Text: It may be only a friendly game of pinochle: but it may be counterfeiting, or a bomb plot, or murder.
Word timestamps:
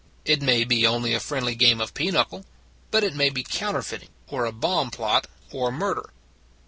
It 0.25 0.41
may 0.41 0.63
be 0.63 0.87
only 0.87 1.13
a 1.13 1.19
friendly 1.19 1.53
game 1.53 1.79
of 1.79 1.93
pinochle: 1.93 2.43
but 2.89 3.03
it 3.03 3.13
may 3.13 3.29
be 3.29 3.43
counterfeiting, 3.43 4.09
or 4.29 4.45
a 4.45 4.51
bomb 4.51 4.89
plot, 4.89 5.27
or 5.51 5.71
murder. 5.71 6.09